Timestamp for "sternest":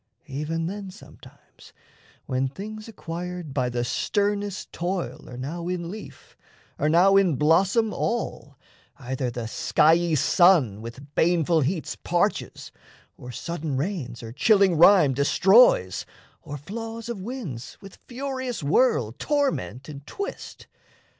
3.83-4.73